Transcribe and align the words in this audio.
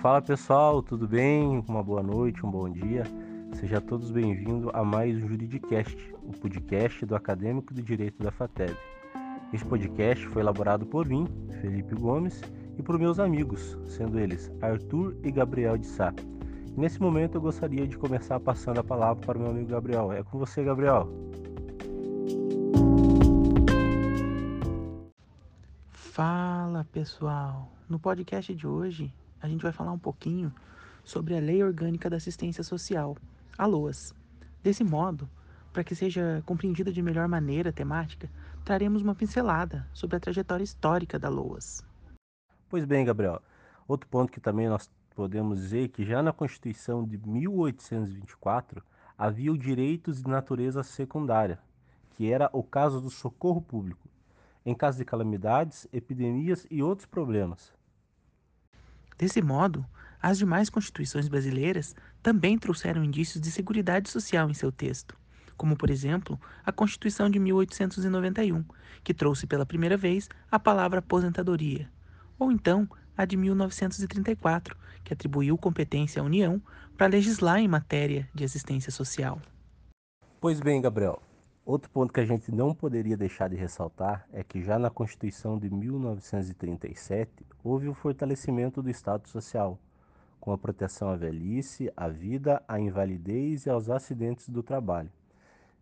Fala 0.00 0.22
pessoal, 0.22 0.80
tudo 0.80 1.08
bem? 1.08 1.58
Uma 1.66 1.82
boa 1.82 2.04
noite, 2.04 2.46
um 2.46 2.50
bom 2.50 2.70
dia. 2.70 3.02
Sejam 3.54 3.80
todos 3.80 4.12
bem-vindos 4.12 4.70
a 4.72 4.84
mais 4.84 5.16
um 5.16 5.26
Juridicast, 5.26 6.14
o 6.22 6.30
podcast 6.38 7.04
do 7.04 7.16
Acadêmico 7.16 7.74
do 7.74 7.82
Direito 7.82 8.22
da 8.22 8.30
FATEB. 8.30 8.76
Este 9.52 9.66
podcast 9.66 10.24
foi 10.28 10.40
elaborado 10.40 10.86
por 10.86 11.04
mim, 11.04 11.26
Felipe 11.60 11.96
Gomes, 11.96 12.40
e 12.78 12.82
por 12.82 12.96
meus 12.96 13.18
amigos, 13.18 13.76
sendo 13.86 14.20
eles 14.20 14.52
Arthur 14.62 15.16
e 15.24 15.32
Gabriel 15.32 15.76
de 15.76 15.86
Sá. 15.86 16.14
Nesse 16.76 17.02
momento 17.02 17.34
eu 17.34 17.40
gostaria 17.40 17.84
de 17.84 17.98
começar 17.98 18.38
passando 18.38 18.78
a 18.78 18.84
palavra 18.84 19.26
para 19.26 19.36
o 19.36 19.40
meu 19.40 19.50
amigo 19.50 19.66
Gabriel. 19.66 20.12
É 20.12 20.22
com 20.22 20.38
você, 20.38 20.62
Gabriel. 20.62 21.08
Fala 25.90 26.86
pessoal! 26.92 27.72
No 27.88 27.98
podcast 27.98 28.54
de 28.54 28.64
hoje 28.64 29.12
a 29.40 29.48
gente 29.48 29.62
vai 29.62 29.72
falar 29.72 29.92
um 29.92 29.98
pouquinho 29.98 30.52
sobre 31.04 31.36
a 31.36 31.40
Lei 31.40 31.62
Orgânica 31.62 32.10
da 32.10 32.16
Assistência 32.16 32.62
Social, 32.62 33.16
a 33.56 33.66
LOAS. 33.66 34.14
Desse 34.62 34.84
modo, 34.84 35.28
para 35.72 35.84
que 35.84 35.94
seja 35.94 36.42
compreendida 36.44 36.92
de 36.92 37.00
melhor 37.00 37.28
maneira 37.28 37.70
a 37.70 37.72
temática, 37.72 38.28
traremos 38.64 39.02
uma 39.02 39.14
pincelada 39.14 39.86
sobre 39.92 40.16
a 40.16 40.20
trajetória 40.20 40.64
histórica 40.64 41.18
da 41.18 41.28
LOAS. 41.28 41.84
Pois 42.68 42.84
bem, 42.84 43.04
Gabriel, 43.04 43.40
outro 43.86 44.08
ponto 44.08 44.32
que 44.32 44.40
também 44.40 44.68
nós 44.68 44.90
podemos 45.14 45.60
dizer 45.60 45.84
é 45.84 45.88
que 45.88 46.04
já 46.04 46.22
na 46.22 46.32
Constituição 46.32 47.04
de 47.04 47.16
1824 47.16 48.82
havia 49.16 49.52
o 49.52 49.58
direitos 49.58 50.22
de 50.22 50.28
natureza 50.28 50.82
secundária, 50.82 51.58
que 52.10 52.30
era 52.30 52.50
o 52.52 52.62
caso 52.62 53.00
do 53.00 53.08
socorro 53.08 53.62
público, 53.62 54.08
em 54.66 54.74
caso 54.74 54.98
de 54.98 55.04
calamidades, 55.04 55.88
epidemias 55.92 56.66
e 56.70 56.82
outros 56.82 57.06
problemas. 57.06 57.72
Desse 59.18 59.42
modo, 59.42 59.84
as 60.22 60.38
demais 60.38 60.70
constituições 60.70 61.26
brasileiras 61.26 61.94
também 62.22 62.56
trouxeram 62.56 63.02
indícios 63.02 63.40
de 63.40 63.50
seguridade 63.50 64.08
social 64.08 64.48
em 64.48 64.54
seu 64.54 64.70
texto, 64.70 65.16
como, 65.56 65.76
por 65.76 65.90
exemplo, 65.90 66.40
a 66.64 66.70
Constituição 66.70 67.28
de 67.28 67.40
1891, 67.40 68.64
que 69.02 69.12
trouxe 69.12 69.44
pela 69.44 69.66
primeira 69.66 69.96
vez 69.96 70.28
a 70.50 70.58
palavra 70.58 71.00
aposentadoria, 71.00 71.90
ou 72.38 72.52
então 72.52 72.88
a 73.16 73.24
de 73.24 73.36
1934, 73.36 74.76
que 75.02 75.12
atribuiu 75.12 75.58
competência 75.58 76.22
à 76.22 76.24
União 76.24 76.62
para 76.96 77.08
legislar 77.08 77.58
em 77.58 77.66
matéria 77.66 78.28
de 78.32 78.44
assistência 78.44 78.92
social. 78.92 79.40
Pois 80.40 80.60
bem, 80.60 80.80
Gabriel, 80.80 81.20
outro 81.70 81.90
ponto 81.90 82.14
que 82.14 82.20
a 82.20 82.24
gente 82.24 82.50
não 82.50 82.74
poderia 82.74 83.14
deixar 83.14 83.50
de 83.50 83.54
ressaltar 83.54 84.26
é 84.32 84.42
que 84.42 84.62
já 84.62 84.78
na 84.78 84.88
Constituição 84.88 85.58
de 85.58 85.68
1937 85.68 87.46
houve 87.62 87.88
o 87.88 87.94
fortalecimento 87.94 88.80
do 88.80 88.88
Estado 88.88 89.28
Social, 89.28 89.78
com 90.40 90.50
a 90.50 90.56
proteção 90.56 91.10
à 91.10 91.16
velhice, 91.16 91.92
à 91.94 92.08
vida, 92.08 92.62
à 92.66 92.80
invalidez 92.80 93.66
e 93.66 93.70
aos 93.70 93.90
acidentes 93.90 94.48
do 94.48 94.62
trabalho. 94.62 95.10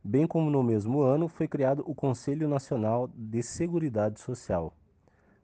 Bem 0.02 0.26
como 0.26 0.50
no 0.50 0.60
mesmo 0.60 1.02
ano 1.02 1.28
foi 1.28 1.46
criado 1.46 1.84
o 1.86 1.94
Conselho 1.94 2.48
Nacional 2.48 3.08
de 3.14 3.40
Seguridade 3.40 4.18
Social, 4.18 4.74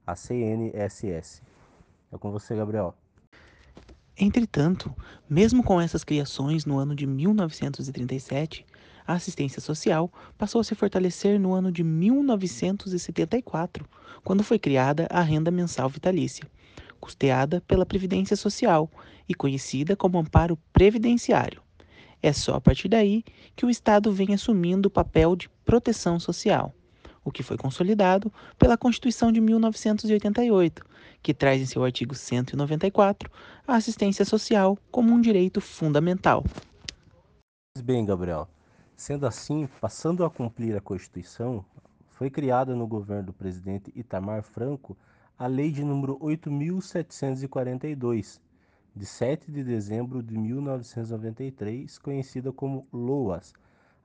a 0.04 0.16
CNSS. 0.16 1.40
É 2.10 2.18
com 2.18 2.32
você, 2.32 2.56
Gabriel. 2.56 2.96
Entretanto, 4.18 4.92
mesmo 5.30 5.62
com 5.62 5.80
essas 5.80 6.02
criações 6.02 6.66
no 6.66 6.78
ano 6.78 6.96
de 6.96 7.06
1937, 7.06 8.66
a 9.06 9.14
assistência 9.14 9.60
social 9.60 10.10
passou 10.36 10.60
a 10.60 10.64
se 10.64 10.74
fortalecer 10.74 11.38
no 11.38 11.52
ano 11.52 11.72
de 11.72 11.82
1974, 11.82 13.86
quando 14.24 14.44
foi 14.44 14.58
criada 14.58 15.06
a 15.10 15.20
renda 15.20 15.50
mensal 15.50 15.88
vitalícia, 15.88 16.46
custeada 17.00 17.60
pela 17.62 17.86
Previdência 17.86 18.36
Social 18.36 18.90
e 19.28 19.34
conhecida 19.34 19.96
como 19.96 20.18
amparo 20.18 20.58
previdenciário. 20.72 21.62
É 22.22 22.32
só 22.32 22.54
a 22.54 22.60
partir 22.60 22.88
daí 22.88 23.24
que 23.56 23.66
o 23.66 23.70
Estado 23.70 24.12
vem 24.12 24.32
assumindo 24.32 24.86
o 24.86 24.90
papel 24.90 25.34
de 25.34 25.48
proteção 25.64 26.20
social, 26.20 26.72
o 27.24 27.32
que 27.32 27.42
foi 27.42 27.56
consolidado 27.56 28.32
pela 28.58 28.76
Constituição 28.76 29.32
de 29.32 29.40
1988, 29.40 30.84
que 31.20 31.34
traz 31.34 31.60
em 31.60 31.66
seu 31.66 31.84
artigo 31.84 32.14
194 32.14 33.30
a 33.66 33.74
assistência 33.74 34.24
social 34.24 34.78
como 34.90 35.12
um 35.12 35.20
direito 35.20 35.60
fundamental. 35.60 36.44
Bem, 37.82 38.04
Gabriel, 38.04 38.48
sendo 39.02 39.26
assim, 39.26 39.68
passando 39.80 40.24
a 40.24 40.30
cumprir 40.30 40.76
a 40.76 40.80
Constituição, 40.80 41.64
foi 42.12 42.30
criada 42.30 42.76
no 42.76 42.86
governo 42.86 43.24
do 43.24 43.32
presidente 43.32 43.92
Itamar 43.96 44.44
Franco 44.44 44.96
a 45.36 45.48
Lei 45.48 45.72
de 45.72 45.82
número 45.82 46.16
8742, 46.20 48.40
de 48.94 49.04
7 49.04 49.50
de 49.50 49.64
dezembro 49.64 50.22
de 50.22 50.38
1993, 50.38 51.98
conhecida 51.98 52.52
como 52.52 52.86
LOAS, 52.92 53.52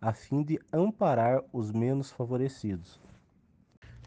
a 0.01 0.13
fim 0.13 0.41
de 0.41 0.59
amparar 0.73 1.43
os 1.53 1.71
menos 1.71 2.09
favorecidos. 2.09 2.99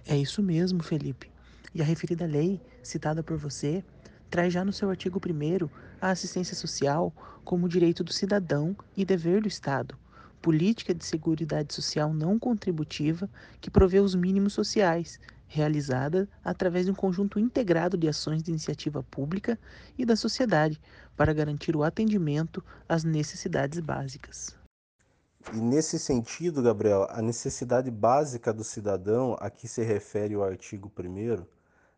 É 0.04 0.16
isso 0.16 0.42
mesmo, 0.42 0.82
Felipe. 0.82 1.30
E 1.72 1.80
a 1.80 1.84
referida 1.84 2.26
lei, 2.26 2.60
citada 2.82 3.22
por 3.22 3.36
você, 3.36 3.84
traz 4.28 4.52
já 4.52 4.64
no 4.64 4.72
seu 4.72 4.90
artigo 4.90 5.20
1 5.24 5.68
a 6.00 6.10
assistência 6.10 6.56
social 6.56 7.12
como 7.44 7.68
direito 7.68 8.02
do 8.02 8.12
cidadão 8.12 8.76
e 8.96 9.04
dever 9.04 9.40
do 9.40 9.46
Estado, 9.46 9.96
política 10.40 10.94
de 10.94 11.04
seguridade 11.04 11.74
social 11.74 12.12
não 12.12 12.38
contributiva 12.38 13.28
que 13.60 13.70
provê 13.70 14.00
os 14.00 14.14
mínimos 14.14 14.52
sociais, 14.52 15.20
realizada 15.46 16.28
através 16.44 16.86
de 16.86 16.92
um 16.92 16.94
conjunto 16.94 17.38
integrado 17.38 17.96
de 17.96 18.08
ações 18.08 18.42
de 18.42 18.50
iniciativa 18.50 19.02
pública 19.02 19.58
e 19.98 20.04
da 20.04 20.16
sociedade 20.16 20.80
para 21.16 21.32
garantir 21.32 21.76
o 21.76 21.82
atendimento 21.82 22.64
às 22.88 23.04
necessidades 23.04 23.80
básicas. 23.80 24.56
E 25.52 25.56
nesse 25.56 25.98
sentido, 25.98 26.62
Gabriel, 26.62 27.06
a 27.10 27.20
necessidade 27.20 27.90
básica 27.90 28.52
do 28.52 28.62
cidadão, 28.62 29.36
a 29.40 29.50
que 29.50 29.66
se 29.66 29.82
refere 29.82 30.36
o 30.36 30.44
artigo 30.44 30.92
1, 30.96 31.44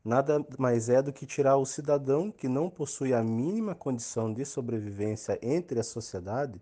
nada 0.04 0.44
mais 0.58 0.88
é 0.88 1.02
do 1.02 1.12
que 1.12 1.26
tirar 1.26 1.56
o 1.56 1.66
cidadão 1.66 2.30
que 2.30 2.48
não 2.48 2.70
possui 2.70 3.12
a 3.12 3.22
mínima 3.22 3.74
condição 3.74 4.32
de 4.32 4.44
sobrevivência 4.44 5.38
entre 5.42 5.78
a 5.78 5.84
sociedade 5.84 6.60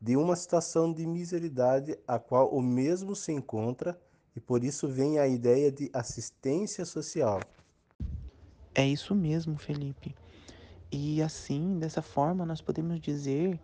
de 0.00 0.16
uma 0.16 0.36
situação 0.36 0.92
de 0.92 1.06
miseridade 1.06 1.98
a 2.06 2.18
qual 2.18 2.48
o 2.48 2.62
mesmo 2.62 3.16
se 3.16 3.32
encontra 3.32 3.98
e 4.36 4.40
por 4.40 4.62
isso 4.62 4.86
vem 4.86 5.18
a 5.18 5.26
ideia 5.26 5.72
de 5.72 5.90
assistência 5.92 6.84
social. 6.84 7.40
É 8.74 8.86
isso 8.86 9.14
mesmo, 9.14 9.58
Felipe. 9.58 10.14
E 10.90 11.20
assim, 11.20 11.78
dessa 11.78 12.00
forma, 12.00 12.46
nós 12.46 12.60
podemos 12.60 13.00
dizer 13.00 13.58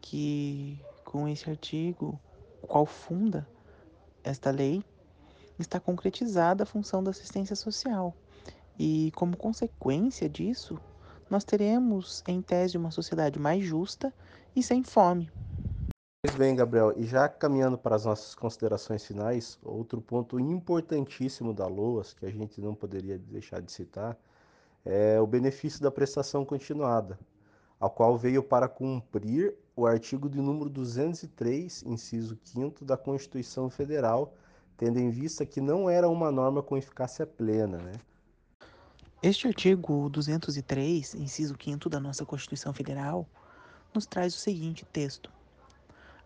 que 0.00 0.80
com 1.04 1.28
esse 1.28 1.48
artigo, 1.48 2.18
qual 2.62 2.86
funda 2.86 3.46
esta 4.24 4.50
lei, 4.50 4.82
está 5.58 5.78
concretizada 5.78 6.62
a 6.62 6.66
função 6.66 7.02
da 7.02 7.10
assistência 7.10 7.56
social. 7.56 8.14
E 8.78 9.10
como 9.14 9.36
consequência 9.36 10.28
disso, 10.28 10.78
nós 11.30 11.44
teremos, 11.44 12.22
em 12.26 12.40
tese, 12.40 12.78
uma 12.78 12.90
sociedade 12.90 13.38
mais 13.38 13.64
justa 13.64 14.12
e 14.54 14.62
sem 14.62 14.82
fome. 14.82 15.30
Pois 16.20 16.34
bem, 16.34 16.56
Gabriel, 16.56 16.92
e 16.96 17.06
já 17.06 17.28
caminhando 17.28 17.78
para 17.78 17.94
as 17.94 18.04
nossas 18.04 18.34
considerações 18.34 19.06
finais, 19.06 19.56
outro 19.62 20.00
ponto 20.00 20.40
importantíssimo 20.40 21.54
da 21.54 21.68
LOAS, 21.68 22.12
que 22.12 22.26
a 22.26 22.30
gente 22.30 22.60
não 22.60 22.74
poderia 22.74 23.16
deixar 23.16 23.62
de 23.62 23.70
citar, 23.70 24.18
é 24.84 25.20
o 25.20 25.26
benefício 25.28 25.80
da 25.80 25.92
prestação 25.92 26.44
continuada, 26.44 27.16
ao 27.78 27.88
qual 27.88 28.18
veio 28.18 28.42
para 28.42 28.68
cumprir 28.68 29.54
o 29.76 29.86
artigo 29.86 30.28
de 30.28 30.40
número 30.40 30.68
203, 30.68 31.84
inciso 31.84 32.36
5 32.42 32.84
da 32.84 32.96
Constituição 32.96 33.70
Federal, 33.70 34.34
tendo 34.76 34.98
em 34.98 35.10
vista 35.10 35.46
que 35.46 35.60
não 35.60 35.88
era 35.88 36.08
uma 36.08 36.32
norma 36.32 36.64
com 36.64 36.76
eficácia 36.76 37.24
plena, 37.24 37.78
né? 37.78 37.92
Este 39.22 39.46
artigo 39.46 40.10
203, 40.10 41.14
inciso 41.14 41.54
5 41.62 41.88
da 41.88 42.00
nossa 42.00 42.26
Constituição 42.26 42.72
Federal, 42.72 43.24
nos 43.94 44.04
traz 44.04 44.34
o 44.34 44.38
seguinte 44.38 44.84
texto: 44.84 45.37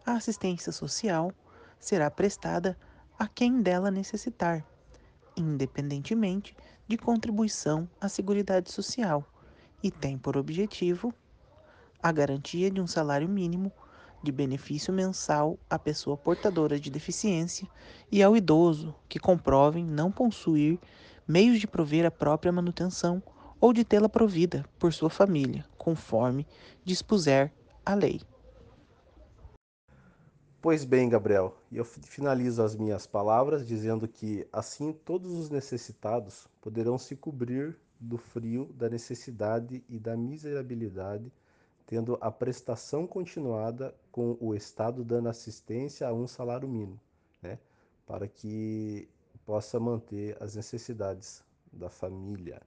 a 0.05 0.13
assistência 0.13 0.73
social 0.73 1.33
será 1.79 2.11
prestada 2.11 2.77
a 3.19 3.27
quem 3.27 3.61
dela 3.61 3.91
necessitar, 3.91 4.65
independentemente 5.37 6.57
de 6.87 6.97
contribuição 6.97 7.89
à 8.01 8.09
Seguridade 8.09 8.71
Social, 8.71 9.25
e 9.83 9.91
tem 9.91 10.19
por 10.19 10.37
objetivo 10.37 11.13
a 12.03 12.11
garantia 12.11 12.71
de 12.71 12.81
um 12.81 12.87
salário 12.87 13.29
mínimo 13.29 13.73
de 14.23 14.31
benefício 14.31 14.93
mensal 14.93 15.59
à 15.69 15.79
pessoa 15.79 16.17
portadora 16.17 16.79
de 16.79 16.91
deficiência 16.91 17.69
e 18.11 18.23
ao 18.23 18.37
idoso 18.37 18.95
que 19.09 19.19
comprovem 19.19 19.85
não 19.85 20.11
possuir 20.11 20.79
meios 21.27 21.59
de 21.59 21.67
prover 21.67 22.07
a 22.07 22.11
própria 22.11 22.53
manutenção 22.53 23.23
ou 23.61 23.73
de 23.73 23.85
tê-la 23.85 24.09
provida 24.09 24.65
por 24.79 24.93
sua 24.93 25.11
família, 25.11 25.65
conforme 25.77 26.47
dispuser 26.85 27.53
a 27.85 27.95
lei. 27.95 28.21
Pois 30.63 30.85
bem, 30.85 31.09
Gabriel, 31.09 31.57
e 31.73 31.77
eu 31.77 31.85
finalizo 31.85 32.63
as 32.63 32.77
minhas 32.77 33.05
palavras 33.05 33.67
dizendo 33.67 34.07
que 34.07 34.47
assim 34.53 34.93
todos 34.93 35.33
os 35.33 35.51
necessitados 35.51 36.47
poderão 36.61 36.97
se 36.97 37.17
cobrir 37.17 37.77
do 37.99 38.17
frio, 38.17 38.73
da 38.73 38.89
necessidade 38.89 39.83
e 39.89 39.99
da 39.99 40.17
miserabilidade, 40.17 41.33
tendo 41.85 42.17
a 42.21 42.31
prestação 42.31 43.09
continuada 43.09 43.93
com 44.13 44.37
o 44.39 44.55
Estado 44.55 45.03
dando 45.03 45.29
assistência 45.29 46.07
a 46.07 46.13
um 46.13 46.29
salário 46.29 46.69
mínimo, 46.69 47.01
né? 47.43 47.59
para 48.07 48.29
que 48.29 49.09
possa 49.45 49.81
manter 49.81 50.37
as 50.41 50.55
necessidades 50.55 51.43
da 51.73 51.91
família. 51.91 52.63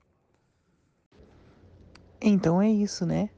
Então 2.19 2.61
é 2.61 2.69
isso, 2.69 3.05
né? 3.05 3.29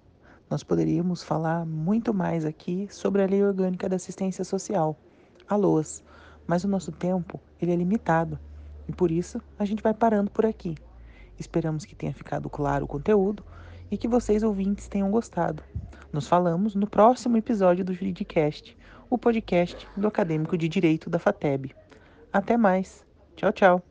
Nós 0.50 0.64
poderíamos 0.64 1.24
falar 1.24 1.66
muito 1.66 2.14
mais 2.14 2.46
aqui 2.46 2.88
sobre 2.90 3.22
a 3.22 3.28
Lei 3.28 3.44
Orgânica 3.44 3.90
da 3.90 3.98
Assistência 3.98 4.44
Social, 4.44 4.98
a 5.48 5.56
LOAS, 5.56 6.04
mas 6.46 6.64
o 6.64 6.68
nosso 6.68 6.92
tempo 6.92 7.40
ele 7.62 7.74
é 7.74 7.76
limitado 7.76 8.40
e 8.88 8.94
por 8.94 9.12
isso 9.12 9.42
a 9.60 9.66
gente 9.66 9.84
vai 9.84 9.94
parando 9.94 10.32
por 10.32 10.46
aqui. 10.46 10.76
Esperamos 11.38 11.86
que 11.86 11.96
tenha 11.96 12.14
ficado 12.14 12.50
claro 12.50 12.86
o 12.86 12.88
conteúdo 12.88 13.44
e 13.92 13.98
que 13.98 14.08
vocês 14.08 14.44
ouvintes 14.44 14.88
tenham 14.88 15.12
gostado. 15.12 15.64
Nos 16.12 16.28
falamos 16.28 16.74
no 16.74 16.88
próximo 16.88 17.38
episódio 17.38 17.84
do 17.84 17.94
Juridicast, 17.94 18.78
o 19.10 19.18
podcast 19.18 19.88
do 19.96 20.08
acadêmico 20.08 20.58
de 20.58 20.68
Direito 20.68 21.10
da 21.10 21.20
FATEB. 21.20 21.76
Até 22.32 22.58
mais. 22.58 23.06
Tchau, 23.36 23.52
tchau. 23.52 23.87